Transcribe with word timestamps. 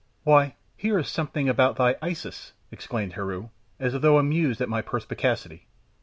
"Why, 0.23 0.55
here 0.77 0.97
is 0.97 1.07
something 1.09 1.47
about 1.47 1.75
thy 1.75 1.95
Isis," 2.01 2.53
exclaimed 2.71 3.13
Heru, 3.13 3.49
as 3.79 3.93
though 3.93 4.17
amused 4.17 4.59
at 4.59 4.67
my 4.67 4.81
perspicuity. 4.81 5.67